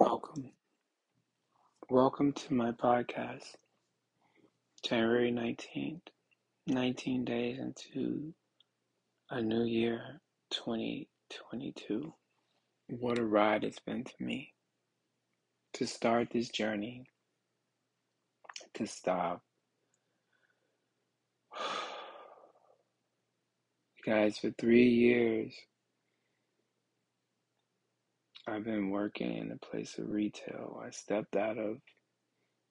[0.00, 0.50] Welcome.
[1.90, 3.44] Welcome to my podcast,
[4.82, 6.00] January 19th,
[6.66, 8.32] 19 days into
[9.28, 12.14] a new year, 2022.
[12.88, 14.54] What a ride it's been to me
[15.74, 17.04] to start this journey,
[18.72, 19.42] to stop.
[24.06, 25.52] Guys, for three years,
[28.46, 30.80] I've been working in a place of retail.
[30.84, 31.76] I stepped out of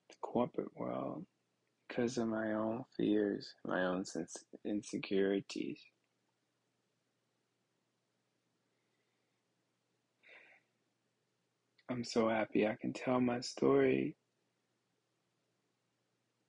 [0.08, 1.24] the corporate world
[1.88, 4.04] because of my own fears, my own
[4.64, 5.80] insecurities.
[11.88, 14.16] I'm so happy I can tell my story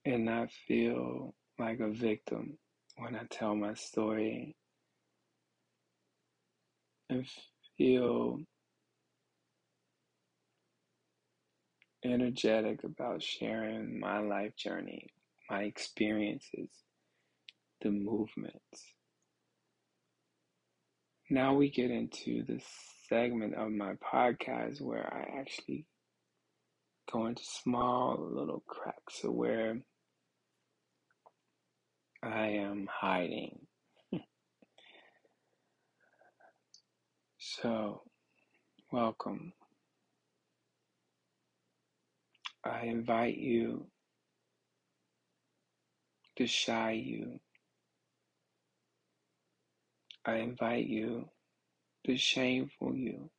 [0.05, 2.57] and not feel like a victim
[2.97, 4.55] when I tell my story
[7.09, 7.25] and
[7.77, 8.39] feel
[12.03, 15.07] energetic about sharing my life journey,
[15.49, 16.69] my experiences,
[17.81, 18.93] the movements.
[21.29, 22.61] Now we get into the
[23.07, 25.85] segment of my podcast where I actually
[27.11, 29.81] go into small little cracks of where
[32.23, 33.59] I am hiding.
[37.37, 38.03] so,
[38.91, 39.53] welcome.
[42.63, 43.87] I invite you
[46.35, 47.39] to shy you.
[50.25, 51.29] I invite you
[52.05, 53.29] to shameful you.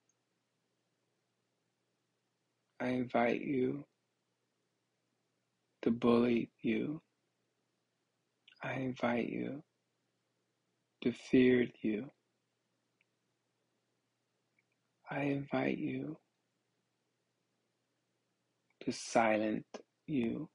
[2.80, 3.84] I invite you
[5.82, 7.00] to bully you.
[8.62, 9.62] I invite you
[11.02, 12.10] to fear you.
[15.10, 16.16] I invite you
[18.84, 19.64] to silence
[20.06, 20.48] you.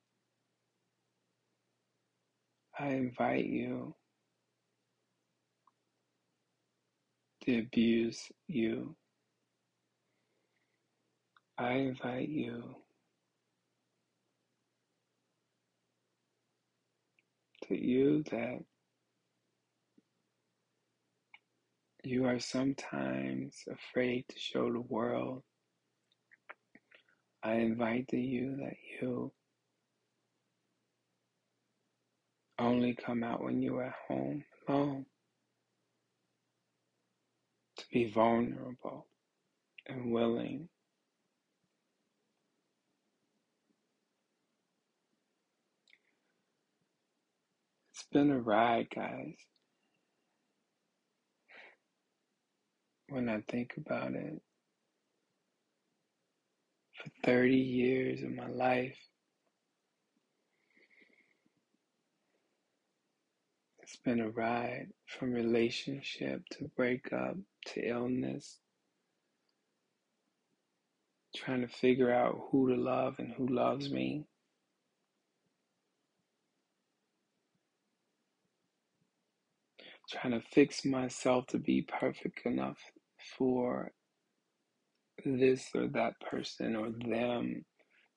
[2.78, 3.96] I invite you
[7.44, 8.96] to abuse you.
[11.58, 12.76] I invite you
[17.68, 18.60] to you that
[22.04, 25.44] you are sometimes afraid to show the world
[27.44, 29.32] I invite you that you
[32.60, 35.06] only come out when you are at home alone
[37.78, 39.08] to be vulnerable
[39.88, 40.70] and willing.
[47.94, 49.36] It's been a ride, guys.
[53.10, 54.42] When I think about it,
[56.98, 58.98] for 30 years of my life.
[63.80, 67.38] It's been a ride from relationship to breakup
[67.68, 68.60] to illness,
[71.36, 74.26] trying to figure out who to love and who loves me.
[80.10, 82.80] Trying to fix myself to be perfect enough
[83.38, 83.92] for
[85.26, 87.66] this or that person or them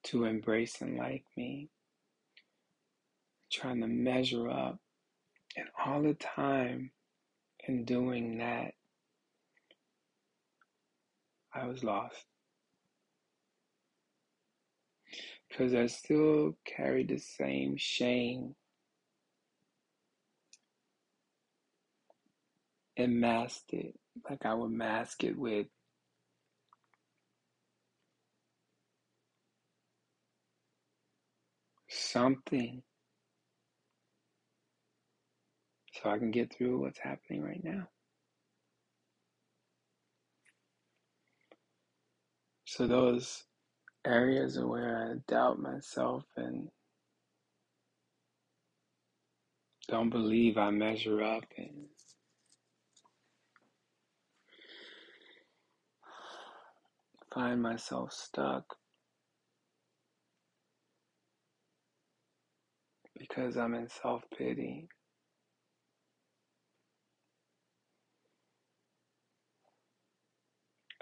[0.05, 1.69] to embrace and like me.
[3.53, 4.79] Trying to measure up.
[5.57, 6.93] And all the time
[7.67, 8.73] in doing that,
[11.53, 12.25] I was lost.
[15.49, 18.55] Because I still carried the same shame
[22.97, 25.67] and masked it like I would mask it with
[31.91, 32.83] something
[35.93, 37.89] so I can get through what's happening right now.
[42.65, 43.45] So, those
[44.07, 46.69] areas where I doubt myself and
[49.89, 51.87] don't believe I measure up and
[57.35, 58.77] find myself stuck
[63.21, 64.89] because I'm in self pity.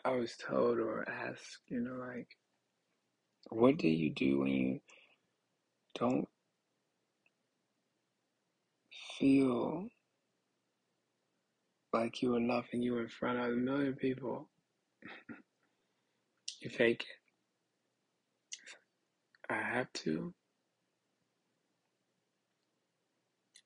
[0.05, 2.29] I was told or asked, you know, like,
[3.51, 4.81] what do you do when you
[5.95, 6.29] don't
[9.19, 9.89] feel
[11.93, 14.49] like you enough and you in front of a million people?
[16.61, 17.17] you fake it.
[19.53, 20.35] I have to?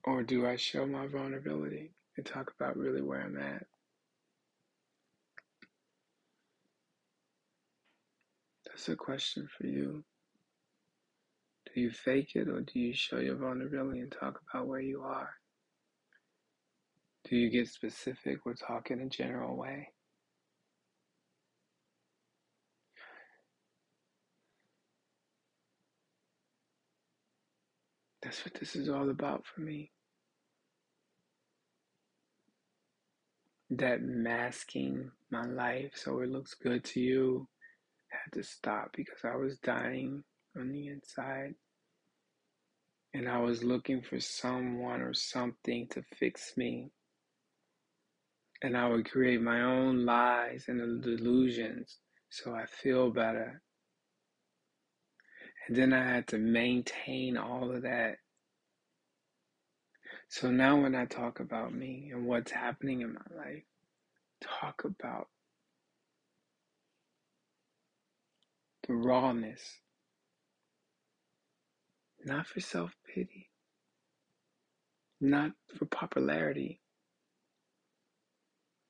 [0.05, 3.67] Or do I show my vulnerability and talk about really where I'm at?
[8.67, 10.05] That's a question for you.
[11.75, 15.03] Do you fake it or do you show your vulnerability and talk about where you
[15.03, 15.31] are?
[17.29, 19.89] Do you get specific or talk in a general way?
[28.33, 29.91] That's what this is all about for me.
[33.69, 37.47] That masking my life so it looks good to you
[38.09, 40.25] had to stop because I was dying
[40.57, 41.57] on the inside.
[43.13, 46.91] And I was looking for someone or something to fix me.
[48.63, 51.99] And I would create my own lies and delusions
[52.31, 53.61] so I feel better.
[55.69, 58.17] And then I had to maintain all of that.
[60.29, 63.65] So now when I talk about me and what's happening in my life,
[64.43, 65.29] talk about
[68.89, 69.63] the rawness,
[72.25, 73.51] not for self pity,
[75.21, 76.81] not for popularity.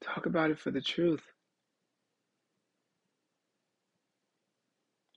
[0.05, 1.32] Talk about it for the truth.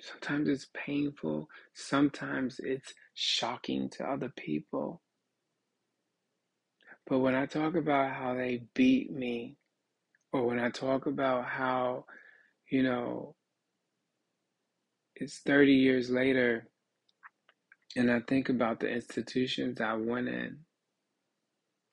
[0.10, 5.02] Sometimes it's painful, sometimes it's shocking to other people.
[7.08, 9.58] But when I talk about how they beat me,
[10.32, 12.06] or when I talk about how,
[12.70, 13.36] you know,
[15.16, 16.68] it's 30 years later
[17.96, 20.60] and I think about the institutions I went in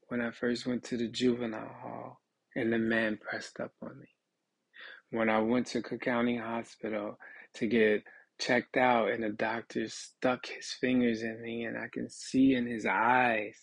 [0.09, 2.21] when I first went to the juvenile hall
[2.57, 4.09] and the man pressed up on me.
[5.11, 7.19] When I went to Cook County Hospital
[7.55, 8.05] to get
[8.39, 12.67] checked out and the doctor stuck his fingers in me and I can see in
[12.67, 13.57] his eyes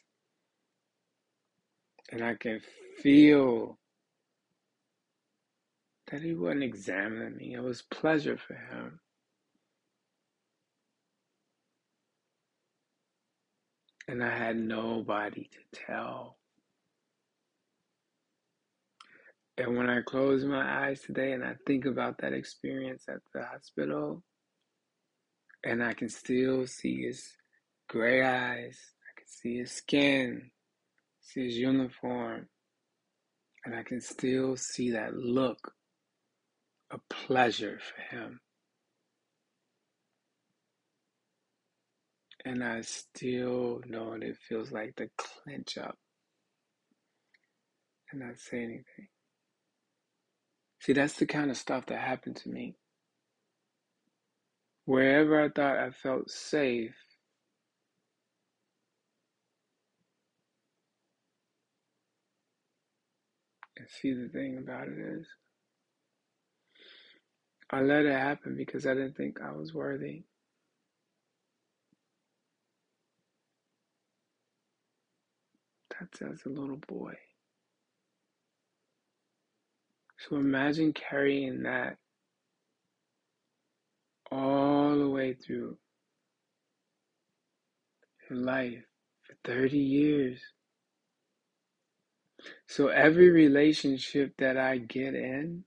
[2.12, 2.62] and I can
[3.02, 3.78] feel
[6.12, 7.54] that he wasn't examining me.
[7.54, 9.00] It was pleasure for him.
[14.08, 16.39] And I had nobody to tell.
[19.60, 23.44] And when I close my eyes today and I think about that experience at the
[23.44, 24.24] hospital,
[25.66, 27.28] and I can still see his
[27.90, 30.52] gray eyes, I can see his skin,
[31.20, 32.48] see his uniform,
[33.66, 35.74] and I can still see that look
[36.90, 38.40] of pleasure for him.
[42.46, 45.98] And I still know what it feels like to clench up
[48.10, 49.10] and not say anything.
[50.82, 52.76] See, that's the kind of stuff that happened to me.
[54.86, 56.96] Wherever I thought I felt safe,
[63.78, 65.28] and see, the thing about it is,
[67.72, 70.24] I let it happen because I didn't think I was worthy.
[76.00, 77.16] That's as a little boy.
[80.20, 81.98] So imagine carrying that
[84.32, 85.78] all the way through
[88.30, 88.84] your life
[89.24, 90.42] for 30 years.
[92.68, 95.64] So every relationship that I get in,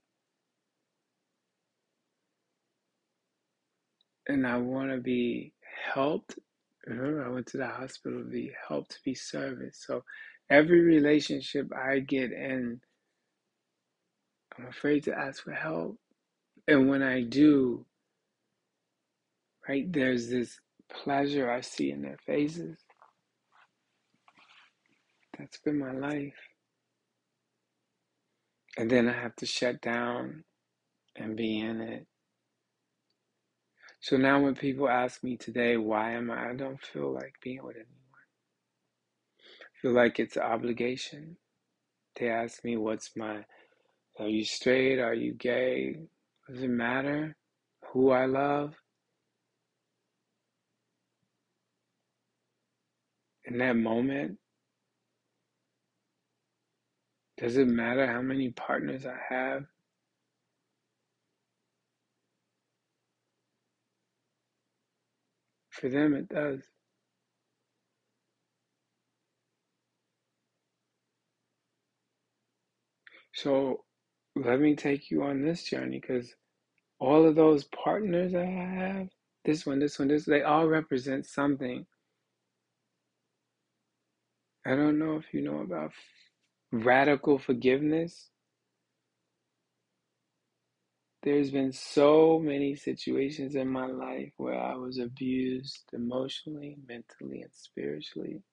[4.27, 5.53] and I want to be
[5.93, 6.39] helped.
[6.85, 9.85] Remember, I went to the hospital to be helped, to be serviced.
[9.85, 10.03] So
[10.49, 12.81] every relationship I get in,
[14.57, 15.97] I'm afraid to ask for help.
[16.67, 17.85] And when I do,
[19.67, 20.59] right, there's this
[20.91, 22.77] pleasure I see in their faces.
[25.37, 26.35] That's been my life.
[28.77, 30.43] And then I have to shut down
[31.15, 32.07] and be in it.
[33.99, 37.63] So now when people ask me today, why am I, I don't feel like being
[37.63, 37.87] with anyone.
[39.61, 41.37] I feel like it's an obligation.
[42.19, 43.45] They ask me, what's my,
[44.19, 44.99] are you straight?
[44.99, 45.97] Are you gay?
[46.47, 47.35] Does it matter
[47.91, 48.75] who I love?
[53.45, 54.37] In that moment,
[57.37, 59.63] does it matter how many partners I have?
[65.71, 66.61] For them, it does.
[73.33, 73.83] So
[74.35, 76.33] let me take you on this journey because
[76.99, 79.09] all of those partners I have,
[79.45, 80.25] this one, this one, this.
[80.25, 81.85] They all represent something.
[84.65, 85.91] I don't know if you know about
[86.71, 88.29] radical forgiveness.
[91.23, 97.51] There's been so many situations in my life where I was abused emotionally, mentally, and
[97.53, 98.43] spiritually.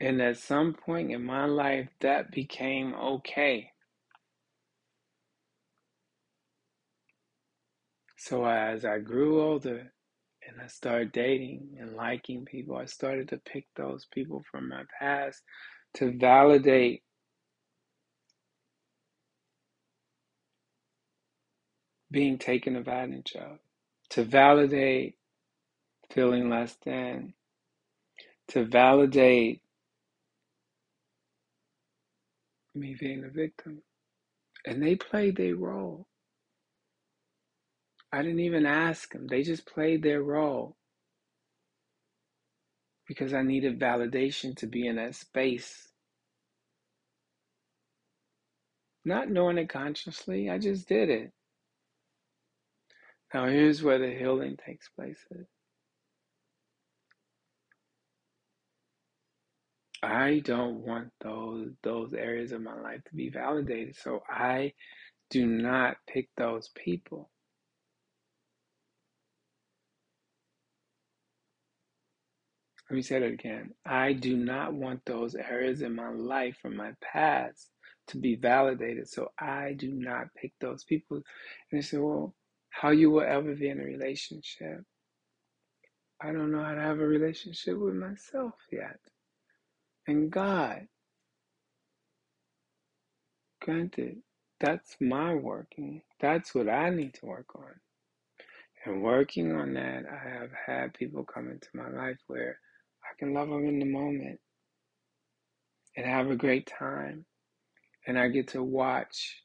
[0.00, 3.70] And at some point in my life, that became okay.
[8.24, 9.92] So as I grew older
[10.48, 14.84] and I started dating and liking people, I started to pick those people from my
[14.98, 15.42] past
[15.96, 17.02] to validate
[22.10, 23.58] being taken advantage of,
[24.12, 25.16] to validate
[26.10, 27.34] feeling less than,
[28.48, 29.60] to validate
[32.74, 33.82] me being a victim.
[34.66, 36.06] And they played their role.
[38.14, 40.76] I didn't even ask them, they just played their role
[43.08, 45.88] because I needed validation to be in that space.
[49.04, 51.32] Not knowing it consciously, I just did it.
[53.34, 55.18] Now, here's where the healing takes place.
[60.04, 64.74] I don't want those those areas of my life to be validated, so I
[65.30, 67.28] do not pick those people.
[72.90, 73.70] Let me say that again.
[73.86, 77.70] I do not want those areas in my life from my past
[78.08, 81.18] to be validated, so I do not pick those people.
[81.18, 81.24] And
[81.72, 82.34] they say, well,
[82.70, 84.82] how you will ever be in a relationship?
[86.22, 88.98] I don't know how to have a relationship with myself yet.
[90.06, 90.86] And God,
[93.62, 94.18] granted,
[94.60, 96.02] that's my working.
[96.20, 97.80] That's what I need to work on.
[98.84, 102.58] And working on that, I have had people come into my life where
[103.14, 104.40] I can love them in the moment
[105.96, 107.24] and have a great time.
[108.06, 109.42] And I get to watch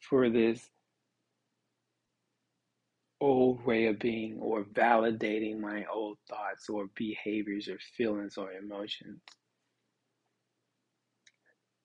[0.00, 0.68] for this
[3.20, 9.20] old way of being or validating my old thoughts or behaviors or feelings or emotions.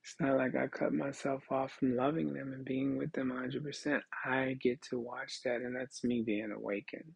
[0.04, 4.02] It's not like I cut myself off from loving them and being with them 100%.
[4.26, 7.14] I get to watch that, and that's me being awakened.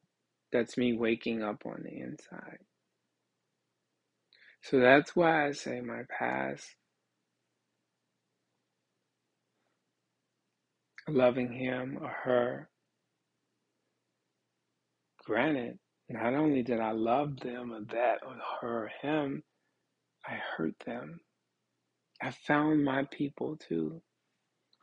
[0.51, 2.59] That's me waking up on the inside.
[4.65, 6.67] So that's why I say my past,
[11.09, 12.69] loving him or her,
[15.25, 15.79] granted,
[16.09, 19.43] not only did I love them or that or her or him,
[20.27, 21.21] I hurt them.
[22.21, 24.01] I found my people too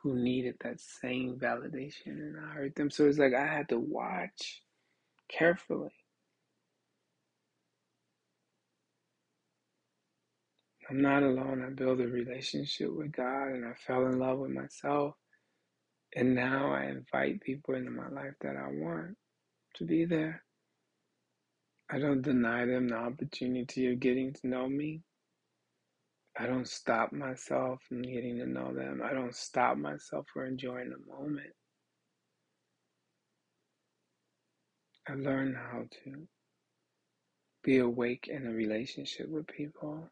[0.03, 2.91] who needed that same validation and I hurt them.
[2.91, 4.63] So it's like I had to watch
[5.31, 5.93] carefully.
[10.91, 11.65] I'm not alone.
[11.65, 15.15] I built a relationship with God and I fell in love with myself.
[16.15, 19.17] And now I invite people into my life that I want
[19.77, 20.43] to be there.
[21.91, 25.03] I don't deny them the opportunity of getting to know me.
[26.39, 29.03] I don't stop myself from getting to know them.
[29.05, 31.53] I don't stop myself from enjoying the moment.
[35.09, 36.27] I learn how to
[37.63, 40.09] be awake in a relationship with people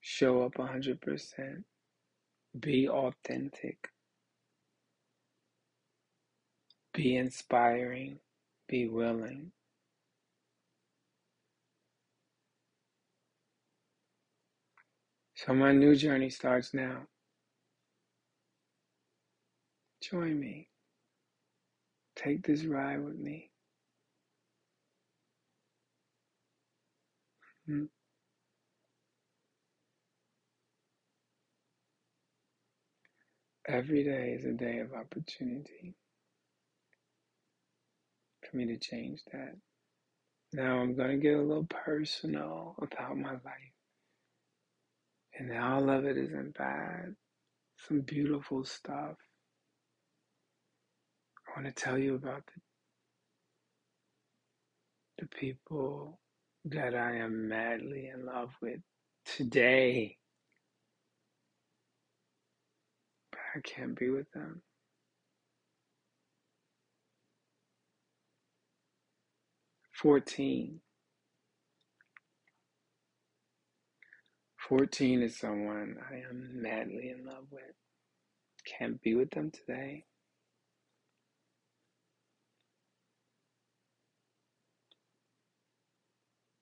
[0.00, 1.64] show up 100%,
[2.58, 3.88] be authentic,
[6.94, 8.18] be inspiring,
[8.68, 9.52] be willing.
[15.34, 17.06] So my new journey starts now.
[20.02, 20.68] Join me.
[22.16, 23.50] Take this ride with me.
[27.66, 27.84] Hmm.
[33.70, 35.94] Every day is a day of opportunity
[38.42, 39.54] for me to change that.
[40.52, 43.74] Now I'm going to get a little personal about my life.
[45.38, 47.14] And all of it isn't bad.
[47.86, 49.16] Some beautiful stuff.
[51.46, 52.60] I want to tell you about the,
[55.22, 56.18] the people
[56.64, 58.80] that I am madly in love with
[59.24, 60.16] today.
[63.54, 64.62] I can't be with them.
[69.92, 70.80] Fourteen.
[74.68, 77.62] Fourteen is someone I am madly in love with.
[78.78, 80.04] Can't be with them today.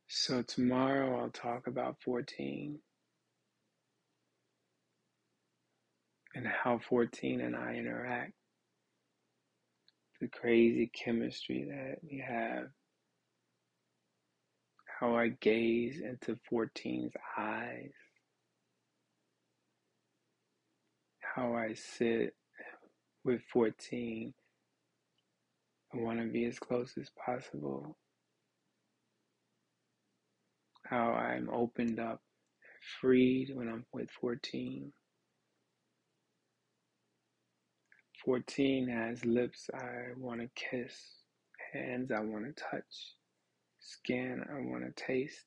[0.08, 2.78] So tomorrow I'll talk about 14.
[6.38, 8.32] And how 14 and I interact,
[10.20, 12.68] the crazy chemistry that we have,
[15.00, 17.90] how I gaze into 14's eyes,
[21.20, 22.36] how I sit
[23.24, 24.32] with 14.
[25.92, 27.96] I want to be as close as possible.
[30.84, 32.20] How I'm opened up,
[33.00, 34.92] freed when I'm with 14.
[38.28, 40.92] 14 has lips I want to kiss,
[41.72, 43.14] hands I want to touch,
[43.80, 45.46] skin I want to taste.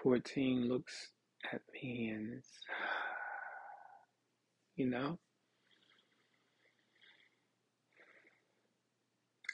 [0.00, 1.08] Fourteen looks
[1.52, 2.46] at me and it's,
[4.76, 5.18] you know,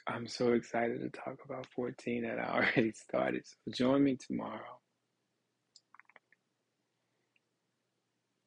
[0.07, 3.47] I'm so excited to talk about 14 that I already started.
[3.47, 4.80] So join me tomorrow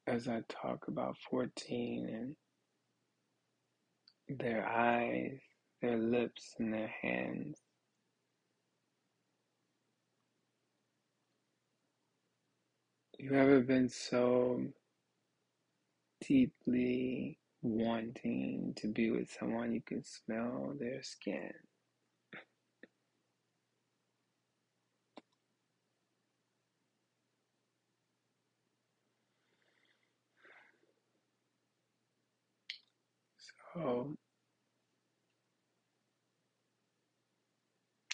[0.07, 2.35] as I talk about 14
[4.29, 5.39] and their eyes,
[5.81, 7.57] their lips, and their hands.
[13.17, 14.61] You ever been so
[16.27, 21.51] deeply wanting to be with someone you can smell their skin?
[33.75, 34.15] So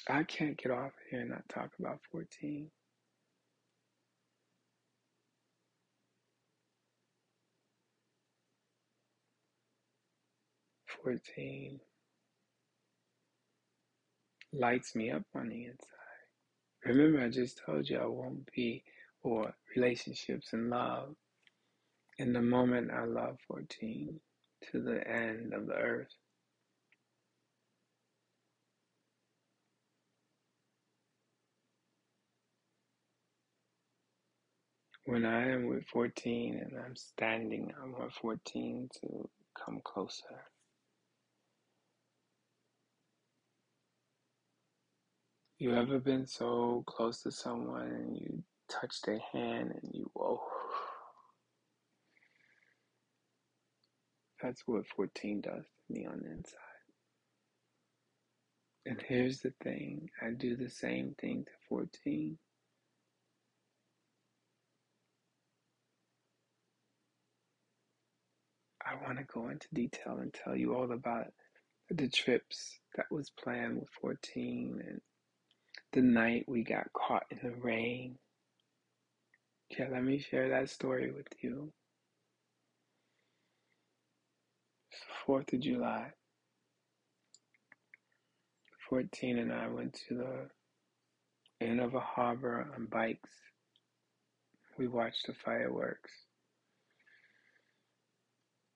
[0.09, 2.69] I can't get off here and not talk about 14.
[11.03, 11.79] 14
[14.53, 15.87] lights me up on the inside.
[16.85, 18.83] Remember, I just told you I won't be,
[19.23, 21.15] or relationships and love.
[22.17, 24.19] In the moment, I love 14
[24.71, 26.13] to the end of the earth.
[35.05, 39.29] When I am with 14 and I'm standing, I want 14 to
[39.65, 40.45] come closer.
[45.59, 50.41] You ever been so close to someone and you touch their hand and you, whoa.
[54.41, 56.59] That's what 14 does to me on the inside.
[58.85, 59.13] And mm-hmm.
[59.13, 62.37] here's the thing I do the same thing to 14.
[68.83, 71.27] I want to go into detail and tell you all about
[71.89, 75.01] the trips that was planned with 14 and
[75.93, 78.17] the night we got caught in the rain.
[79.69, 81.71] Yeah, let me share that story with you.
[85.27, 86.11] 4th of July.
[88.89, 90.49] 14 and I went to the
[91.65, 93.29] end of a harbor on bikes.
[94.77, 96.11] We watched the fireworks.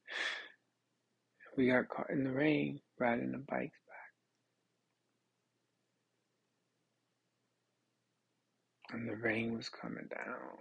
[1.57, 3.95] We got caught in the rain riding the bikes back.
[8.95, 10.57] and the rain was coming down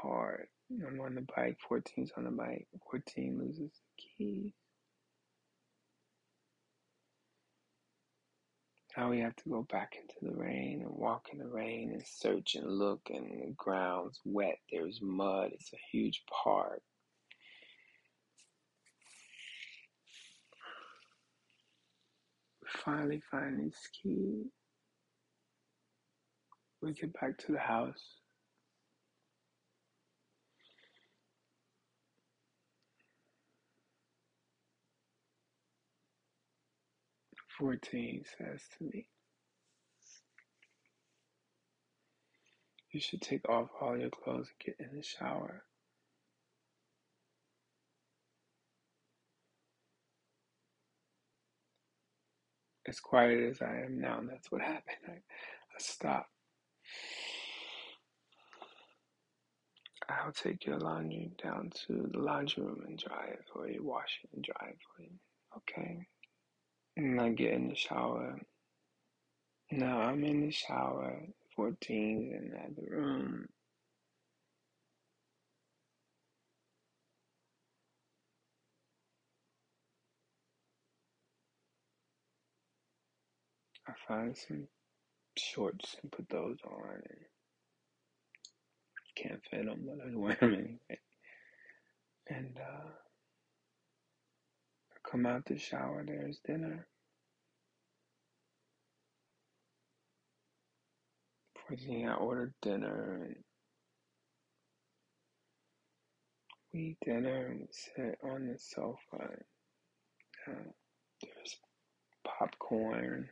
[0.00, 0.46] hard.
[0.80, 4.52] I'm on the bike, 14's on the bike, 14 loses the keys.
[8.96, 12.02] Now we have to go back into the rain and walk in the rain and
[12.06, 14.58] search and look, and the ground's wet.
[14.70, 15.50] There's mud.
[15.52, 16.82] It's a huge park.
[22.62, 24.46] We finally find keys.
[26.82, 28.21] We get back to the house.
[37.62, 39.06] Fourteen says to me,
[42.90, 45.62] You should take off all your clothes and get in the shower.
[52.88, 54.96] As quiet as I am now, and that's what happened.
[55.06, 56.30] I, I stopped.
[60.08, 64.18] I'll take your laundry down to the laundry room and dry it for you, wash
[64.24, 65.12] it and dry it for you.
[65.58, 66.08] Okay?
[66.96, 68.38] And I get in the shower.
[69.70, 71.22] Now I'm in the shower,
[71.56, 73.48] 14 in the room.
[83.88, 84.68] I find some
[85.38, 87.02] shorts and put those on.
[87.06, 87.18] And
[89.16, 91.00] can't fit them, but I wear them anyway.
[92.28, 92.90] And uh,
[95.12, 96.86] come out the shower, there's dinner.
[101.68, 103.36] Fortunately, I ordered dinner
[106.72, 109.36] we eat dinner and we sit on the sofa.
[110.48, 110.70] Uh,
[111.22, 111.56] there's
[112.24, 113.28] popcorn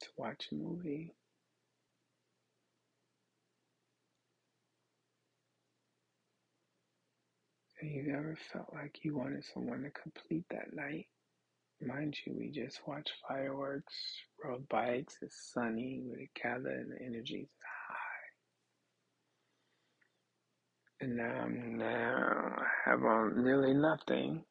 [0.00, 1.12] to watch a movie.
[7.80, 11.06] And you ever felt like you wanted someone to complete that night?
[11.80, 13.94] Mind you, we just watched fireworks,
[14.42, 17.50] rode bikes, it's sunny, we're together, and the energy is
[17.88, 17.96] high.
[21.00, 24.44] And now now I have on nearly nothing.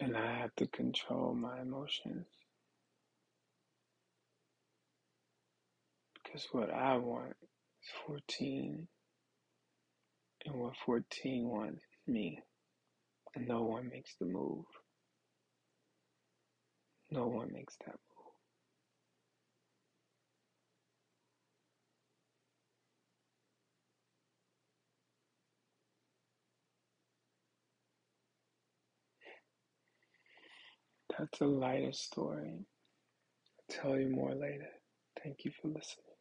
[0.00, 2.26] And I have to control my emotions.
[6.24, 7.36] Because what I want
[7.82, 8.88] is 14,
[10.46, 12.40] and what 14 wants is me.
[13.36, 14.64] And no one makes the move.
[17.10, 18.32] No one makes that move.
[31.18, 32.52] That's a lighter story.
[33.58, 34.68] I'll tell you more later.
[35.22, 36.15] Thank you for listening.